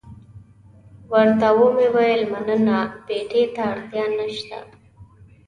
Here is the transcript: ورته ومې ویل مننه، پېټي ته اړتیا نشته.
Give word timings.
ورته 1.11 1.49
ومې 1.57 1.87
ویل 1.95 2.21
مننه، 2.33 2.77
پېټي 3.05 3.43
ته 3.55 3.61
اړتیا 3.71 4.05
نشته. 4.17 4.59